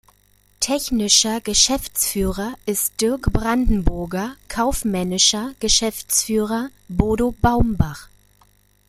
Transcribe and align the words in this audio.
Technischer 0.59 1.41
Geschäftsführer 1.41 2.55
ist 2.65 3.01
Dirk 3.01 3.31
Brandenburger, 3.31 4.35
kaufmännischer 4.47 5.53
Geschäftsführer 5.59 6.71
Bodo 6.87 7.35
Baumbach. 7.39 8.07